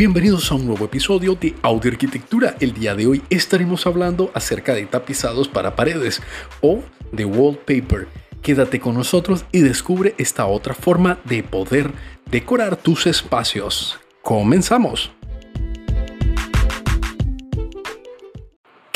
[0.00, 2.56] Bienvenidos a un nuevo episodio de Audio Arquitectura.
[2.58, 6.22] El día de hoy estaremos hablando acerca de tapizados para paredes
[6.62, 8.08] o de wallpaper.
[8.40, 11.92] Quédate con nosotros y descubre esta otra forma de poder
[12.30, 14.00] decorar tus espacios.
[14.22, 15.10] Comenzamos.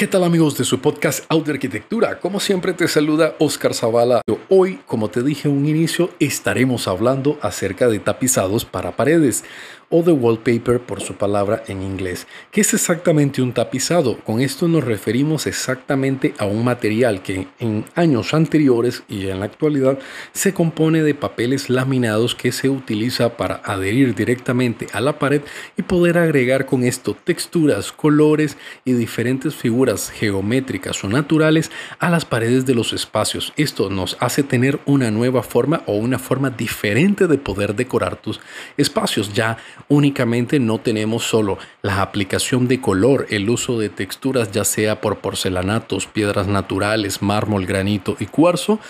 [0.05, 2.21] ¿Qué tal amigos de su podcast Audio Arquitectura?
[2.21, 4.21] Como siempre te saluda Oscar Zavala.
[4.50, 9.45] Hoy, como te dije en un inicio, estaremos hablando acerca de tapizados para paredes
[9.89, 12.26] o de wallpaper por su palabra en inglés.
[12.50, 14.18] ¿Qué es exactamente un tapizado?
[14.18, 19.46] Con esto nos referimos exactamente a un material que en años anteriores y en la
[19.46, 19.98] actualidad
[20.32, 25.43] se compone de papeles laminados que se utiliza para adherir directamente a la pared
[25.76, 32.25] y poder agregar con esto texturas, colores y diferentes figuras geométricas o naturales a las
[32.25, 33.53] paredes de los espacios.
[33.56, 38.41] Esto nos hace tener una nueva forma o una forma diferente de poder decorar tus
[38.77, 39.33] espacios.
[39.33, 39.58] Ya
[39.89, 45.19] únicamente no tenemos solo la aplicación de color, el uso de texturas ya sea por
[45.19, 48.81] porcelanatos, piedras naturales, mármol, granito y cuarzo,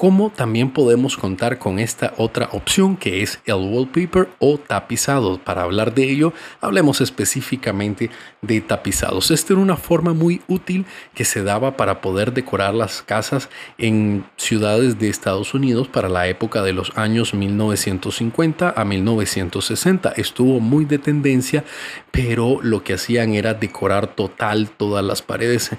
[0.00, 5.36] como también podemos contar con esta otra opción que es el wallpaper o tapizado.
[5.36, 8.08] Para hablar de ello, hablemos específicamente
[8.40, 9.30] de tapizados.
[9.30, 14.24] Esta era una forma muy útil que se daba para poder decorar las casas en
[14.38, 20.14] ciudades de Estados Unidos para la época de los años 1950 a 1960.
[20.16, 21.62] Estuvo muy de tendencia,
[22.10, 25.72] pero lo que hacían era decorar total todas las paredes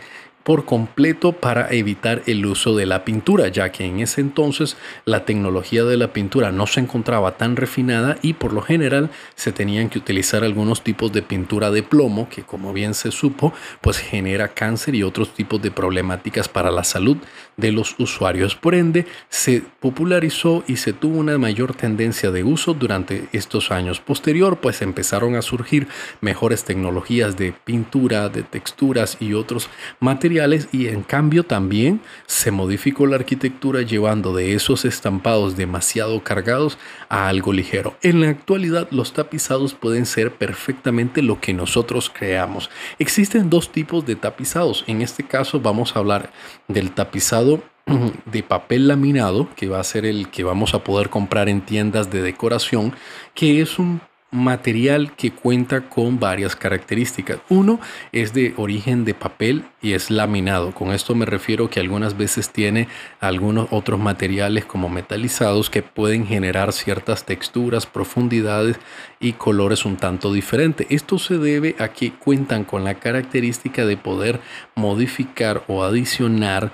[0.43, 4.75] por completo para evitar el uso de la pintura, ya que en ese entonces
[5.05, 9.51] la tecnología de la pintura no se encontraba tan refinada y por lo general se
[9.51, 13.99] tenían que utilizar algunos tipos de pintura de plomo que como bien se supo pues
[13.99, 17.17] genera cáncer y otros tipos de problemáticas para la salud
[17.57, 18.55] de los usuarios.
[18.55, 23.99] Por ende se popularizó y se tuvo una mayor tendencia de uso durante estos años.
[23.99, 25.87] Posterior pues empezaron a surgir
[26.19, 29.69] mejores tecnologías de pintura, de texturas y otros
[29.99, 30.30] materiales
[30.71, 36.77] y en cambio también se modificó la arquitectura llevando de esos estampados demasiado cargados
[37.09, 37.95] a algo ligero.
[38.01, 42.69] En la actualidad los tapizados pueden ser perfectamente lo que nosotros creamos.
[42.97, 44.85] Existen dos tipos de tapizados.
[44.87, 46.31] En este caso vamos a hablar
[46.67, 47.61] del tapizado
[48.25, 52.09] de papel laminado, que va a ser el que vamos a poder comprar en tiendas
[52.09, 52.93] de decoración,
[53.33, 57.39] que es un material que cuenta con varias características.
[57.49, 57.79] Uno
[58.13, 60.71] es de origen de papel y es laminado.
[60.71, 62.87] Con esto me refiero que algunas veces tiene
[63.19, 68.79] algunos otros materiales como metalizados que pueden generar ciertas texturas, profundidades
[69.19, 70.87] y colores un tanto diferentes.
[70.89, 74.39] Esto se debe a que cuentan con la característica de poder
[74.75, 76.71] modificar o adicionar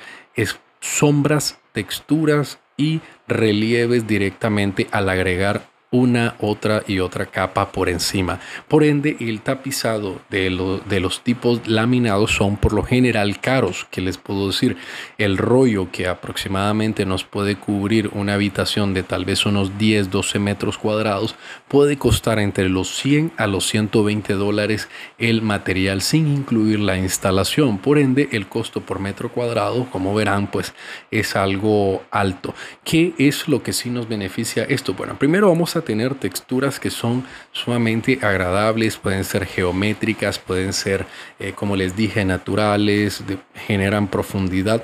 [0.80, 8.40] sombras, texturas y relieves directamente al agregar una, otra y otra capa por encima.
[8.68, 14.02] Por ende, el tapizado de, de, los tipos laminados son por lo general caros, que
[14.02, 14.76] les puedo decir,
[15.18, 20.40] el rollo que aproximadamente nos puede cubrir una habitación de tal vez unos 10, 12
[20.40, 21.36] metros cuadrados,
[21.70, 27.78] puede costar entre los 100 a los 120 dólares el material sin incluir la instalación.
[27.78, 30.74] Por ende, el costo por metro cuadrado, como verán, pues
[31.12, 32.54] es algo alto.
[32.84, 34.94] ¿Qué es lo que sí nos beneficia esto?
[34.94, 41.06] Bueno, primero vamos a tener texturas que son sumamente agradables, pueden ser geométricas, pueden ser,
[41.40, 43.24] eh, como les dije, naturales,
[43.68, 44.84] generan profundidad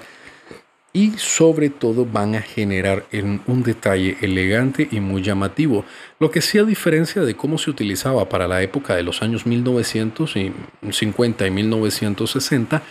[0.94, 3.06] y sobre todo van a generar
[3.48, 5.84] un detalle elegante y muy llamativo,
[6.20, 9.48] lo que sí a diferencia de cómo se utilizaba para la época de los años
[9.48, 12.84] 1950 y 1960,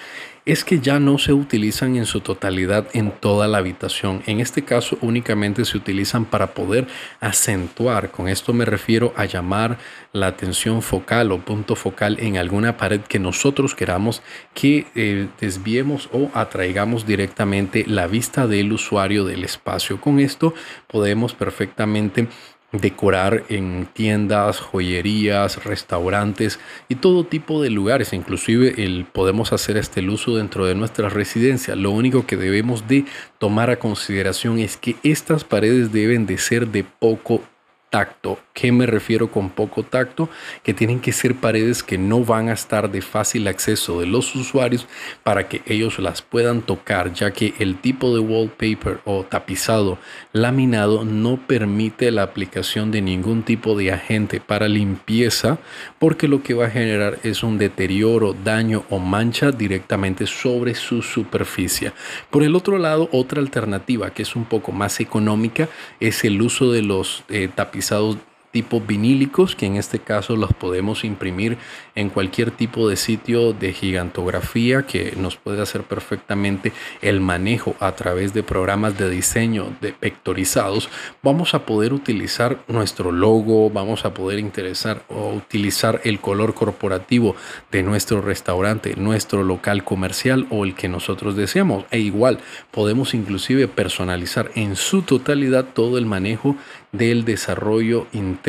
[0.45, 4.23] es que ya no se utilizan en su totalidad en toda la habitación.
[4.27, 6.89] En este caso únicamente se utilizan para poder
[7.21, 8.11] acentuar.
[8.11, 9.79] Con esto me refiero a llamar
[10.13, 16.09] la atención focal o punto focal en alguna pared que nosotros queramos que eh, desviemos
[16.13, 20.01] o atraigamos directamente la vista del usuario del espacio.
[20.01, 20.55] Con esto
[20.89, 22.27] podemos perfectamente
[22.73, 26.59] decorar en tiendas, joyerías, restaurantes
[26.89, 28.13] y todo tipo de lugares.
[28.13, 31.77] Inclusive el, podemos hacer este uso dentro de nuestra residencia.
[31.77, 33.05] Lo único que debemos de
[33.39, 37.43] tomar a consideración es que estas paredes deben de ser de poco
[37.91, 38.39] tacto.
[38.55, 40.29] ¿Qué me refiero con poco tacto?
[40.63, 44.35] Que tienen que ser paredes que no van a estar de fácil acceso de los
[44.35, 44.87] usuarios
[45.23, 49.99] para que ellos las puedan tocar, ya que el tipo de wallpaper o tapizado
[50.35, 55.59] laminado no permite la aplicación de ningún tipo de agente para limpieza,
[55.99, 61.01] porque lo que va a generar es un deterioro, daño o mancha directamente sobre su
[61.01, 61.93] superficie.
[62.29, 65.71] Por el otro lado, otra alternativa que es un poco más económica
[66.01, 68.19] es el uso de los eh, tapizados
[68.53, 71.57] tipo vinílicos, que en este caso los podemos imprimir
[71.95, 77.93] en cualquier tipo de sitio de gigantografía que nos puede hacer perfectamente el manejo a
[77.93, 80.91] través de programas de diseño de vectorizados,
[81.23, 87.35] vamos a poder utilizar nuestro logo, vamos a poder interesar o utilizar el color corporativo
[87.71, 91.85] de nuestro restaurante, nuestro local comercial o el que nosotros deseamos.
[91.91, 92.39] E igual
[92.71, 96.57] podemos inclusive personalizar en su totalidad todo el manejo
[96.93, 98.42] del desarrollo interno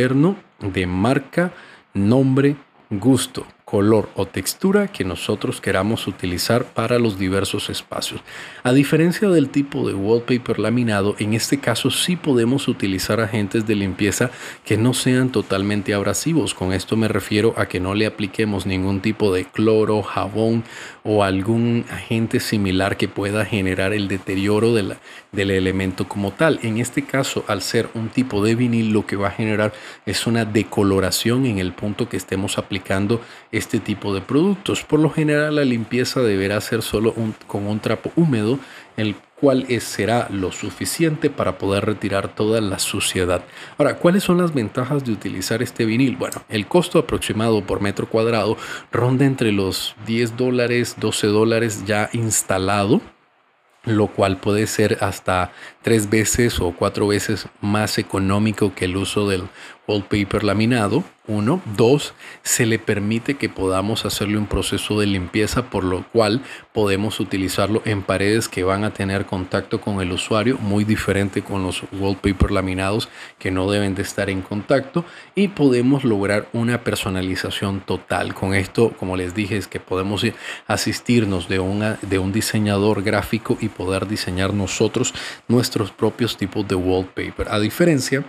[0.59, 1.51] de marca,
[1.93, 2.55] nombre,
[2.89, 8.21] gusto color o textura que nosotros queramos utilizar para los diversos espacios.
[8.61, 13.73] A diferencia del tipo de wallpaper laminado, en este caso sí podemos utilizar agentes de
[13.73, 14.29] limpieza
[14.63, 16.53] que no sean totalmente abrasivos.
[16.53, 20.63] Con esto me refiero a que no le apliquemos ningún tipo de cloro, jabón
[21.03, 26.59] o algún agente similar que pueda generar el deterioro del elemento como tal.
[26.61, 29.73] En este caso, al ser un tipo de vinil, lo que va a generar
[30.05, 33.19] es una decoloración en el punto que estemos aplicando
[33.80, 34.83] tipo de productos.
[34.83, 37.13] Por lo general la limpieza deberá ser solo
[37.48, 38.60] con un trapo húmedo,
[38.98, 43.44] el cual será lo suficiente para poder retirar toda la suciedad.
[43.77, 46.15] Ahora, ¿cuáles son las ventajas de utilizar este vinil?
[46.15, 48.56] Bueno, el costo aproximado por metro cuadrado
[48.92, 53.01] ronda entre los 10 dólares, 12 dólares ya instalado
[53.86, 55.51] lo cual puede ser hasta
[55.81, 59.44] tres veces o cuatro veces más económico que el uso del
[59.88, 61.04] wallpaper laminado.
[61.27, 61.61] Uno.
[61.77, 66.41] Dos, se le permite que podamos hacerle un proceso de limpieza, por lo cual
[66.73, 71.63] podemos utilizarlo en paredes que van a tener contacto con el usuario, muy diferente con
[71.63, 73.07] los wallpaper laminados
[73.39, 75.05] que no deben de estar en contacto.
[75.33, 78.33] Y podemos lograr una personalización total.
[78.33, 80.25] Con esto, como les dije, es que podemos
[80.67, 85.13] asistirnos de, de un diseñador gráfico y poder diseñar nosotros
[85.47, 87.47] nuestros propios tipos de wallpaper.
[87.49, 88.25] A diferencia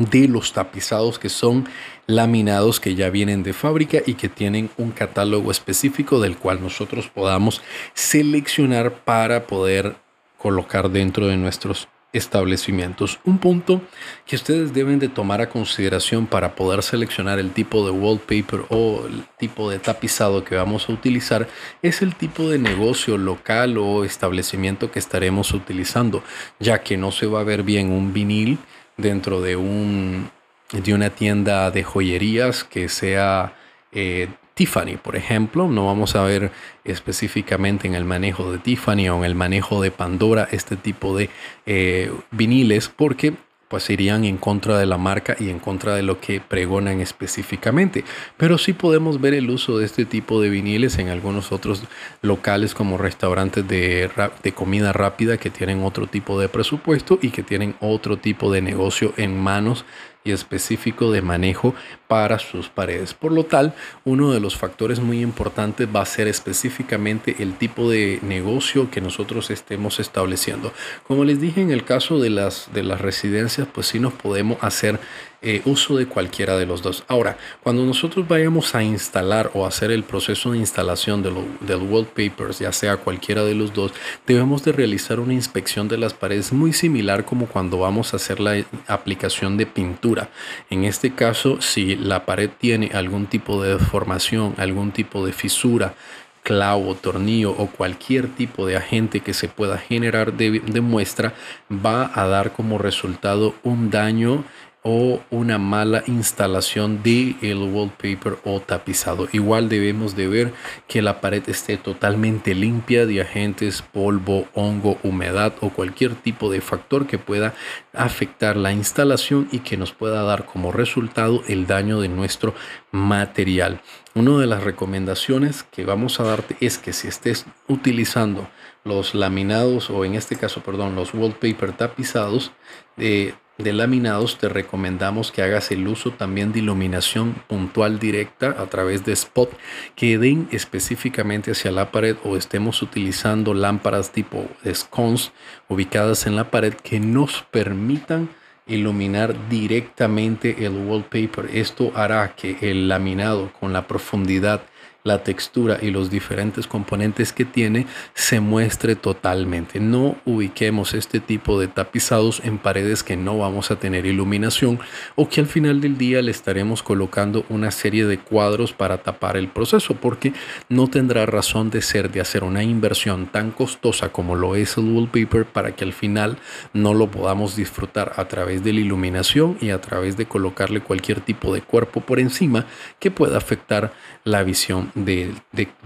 [0.00, 1.68] de los tapizados que son
[2.06, 7.08] laminados que ya vienen de fábrica y que tienen un catálogo específico del cual nosotros
[7.08, 7.62] podamos
[7.94, 9.96] seleccionar para poder
[10.38, 13.20] colocar dentro de nuestros establecimientos.
[13.24, 13.82] Un punto
[14.26, 19.06] que ustedes deben de tomar a consideración para poder seleccionar el tipo de wallpaper o
[19.06, 21.48] el tipo de tapizado que vamos a utilizar
[21.82, 26.24] es el tipo de negocio local o establecimiento que estaremos utilizando,
[26.58, 28.58] ya que no se va a ver bien un vinil
[29.00, 30.30] dentro de, un,
[30.72, 33.54] de una tienda de joyerías que sea
[33.92, 35.68] eh, Tiffany, por ejemplo.
[35.68, 36.52] No vamos a ver
[36.84, 41.30] específicamente en el manejo de Tiffany o en el manejo de Pandora este tipo de
[41.66, 43.34] eh, viniles porque
[43.70, 48.04] pues irían en contra de la marca y en contra de lo que pregonan específicamente.
[48.36, 51.84] Pero sí podemos ver el uso de este tipo de viniles en algunos otros
[52.20, 54.10] locales como restaurantes de,
[54.42, 58.60] de comida rápida que tienen otro tipo de presupuesto y que tienen otro tipo de
[58.60, 59.84] negocio en manos
[60.24, 61.74] y específico de manejo
[62.08, 63.14] para sus paredes.
[63.14, 63.74] Por lo tal,
[64.04, 69.00] uno de los factores muy importantes va a ser específicamente el tipo de negocio que
[69.00, 70.72] nosotros estemos estableciendo.
[71.06, 74.58] Como les dije en el caso de las, de las residencias, pues sí nos podemos
[74.60, 75.00] hacer
[75.42, 77.02] eh, uso de cualquiera de los dos.
[77.08, 82.58] Ahora, cuando nosotros vayamos a instalar o hacer el proceso de instalación de del wallpapers,
[82.58, 83.92] ya sea cualquiera de los dos,
[84.26, 88.38] debemos de realizar una inspección de las paredes muy similar como cuando vamos a hacer
[88.38, 90.28] la aplicación de pintura.
[90.68, 95.94] En este caso, si la pared tiene algún tipo de deformación, algún tipo de fisura,
[96.42, 101.34] clavo, tornillo o cualquier tipo de agente que se pueda generar de muestra
[101.70, 104.44] va a dar como resultado un daño
[104.82, 109.28] o una mala instalación de el wallpaper o tapizado.
[109.32, 110.52] Igual debemos de ver
[110.88, 116.60] que la pared esté totalmente limpia de agentes, polvo, hongo, humedad o cualquier tipo de
[116.60, 117.54] factor que pueda
[117.92, 122.54] afectar la instalación y que nos pueda dar como resultado el daño de nuestro
[122.90, 123.82] material.
[124.14, 128.48] Una de las recomendaciones que vamos a darte es que si estés utilizando
[128.84, 132.52] los laminados o en este caso, perdón, los wallpaper tapizados,
[132.96, 138.66] de de laminados te recomendamos que hagas el uso también de iluminación puntual directa a
[138.66, 139.50] través de spot
[139.94, 145.32] que den específicamente hacia la pared o estemos utilizando lámparas tipo scones
[145.68, 148.28] ubicadas en la pared que nos permitan
[148.66, 151.50] iluminar directamente el wallpaper.
[151.52, 154.62] Esto hará que el laminado con la profundidad
[155.02, 159.80] la textura y los diferentes componentes que tiene se muestre totalmente.
[159.80, 164.78] No ubiquemos este tipo de tapizados en paredes que no vamos a tener iluminación
[165.16, 169.36] o que al final del día le estaremos colocando una serie de cuadros para tapar
[169.36, 170.32] el proceso porque
[170.68, 174.84] no tendrá razón de ser de hacer una inversión tan costosa como lo es el
[174.84, 176.38] wallpaper para que al final
[176.72, 181.20] no lo podamos disfrutar a través de la iluminación y a través de colocarle cualquier
[181.20, 182.66] tipo de cuerpo por encima
[182.98, 183.92] que pueda afectar
[184.24, 185.34] la visión de,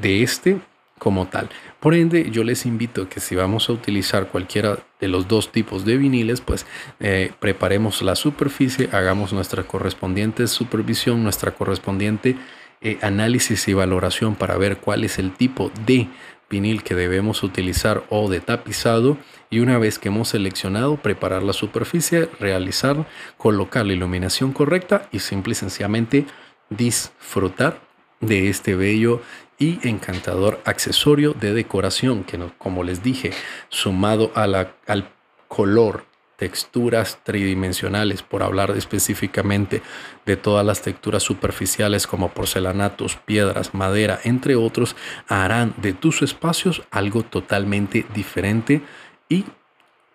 [0.02, 0.58] este
[0.98, 1.50] como tal.
[1.80, 5.84] Por ende, yo les invito que si vamos a utilizar cualquiera de los dos tipos
[5.84, 6.66] de viniles, pues
[7.00, 12.36] eh, preparemos la superficie, hagamos nuestra correspondiente supervisión, nuestra correspondiente
[12.80, 16.08] eh, análisis y valoración para ver cuál es el tipo de
[16.50, 19.16] vinil que debemos utilizar o de tapizado
[19.50, 23.06] y una vez que hemos seleccionado preparar la superficie, realizar,
[23.36, 26.26] colocar la iluminación correcta y simple y sencillamente
[26.70, 27.80] disfrutar
[28.26, 29.22] de este bello
[29.58, 33.32] y encantador accesorio de decoración que, como les dije,
[33.68, 35.10] sumado a la, al
[35.48, 36.04] color,
[36.36, 39.82] texturas tridimensionales, por hablar específicamente
[40.26, 44.96] de todas las texturas superficiales como porcelanatos, piedras, madera, entre otros,
[45.28, 48.82] harán de tus espacios algo totalmente diferente
[49.28, 49.44] y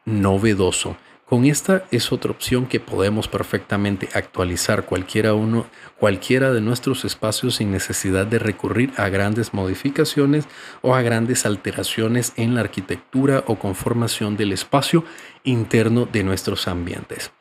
[0.03, 0.97] novedoso.
[1.29, 5.67] Con esta es otra opción que podemos perfectamente actualizar cualquiera, uno,
[6.00, 10.45] cualquiera de nuestros espacios sin necesidad de recurrir a grandes modificaciones
[10.81, 15.05] o a grandes alteraciones en la arquitectura o conformación del espacio
[15.43, 17.31] interno de nuestros ambientes.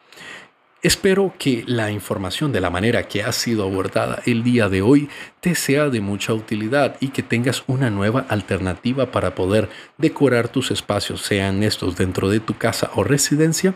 [0.80, 5.08] Espero que la información de la manera que ha sido abordada el día de hoy
[5.40, 10.70] te sea de mucha utilidad y que tengas una nueva alternativa para poder decorar tus
[10.70, 13.74] espacios, sean estos dentro de tu casa o residencia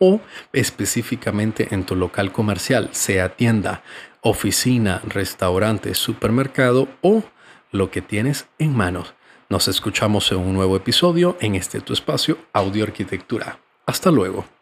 [0.00, 0.20] o
[0.52, 3.84] específicamente en tu local comercial, sea tienda,
[4.20, 7.22] oficina, restaurante, supermercado o
[7.70, 9.14] lo que tienes en manos.
[9.48, 13.60] Nos escuchamos en un nuevo episodio en este tu espacio Audio Arquitectura.
[13.86, 14.59] Hasta luego.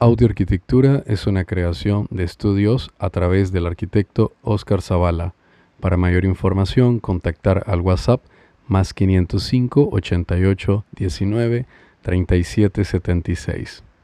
[0.00, 5.34] Audio Arquitectura es una creación de estudios a través del arquitecto Oscar Zavala.
[5.80, 8.22] Para mayor información, contactar al WhatsApp
[8.68, 11.66] más 505 88 19
[12.02, 13.82] 37 76.